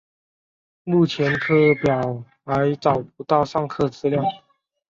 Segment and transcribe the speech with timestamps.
[0.83, 4.23] 目前课表还找不到上课资料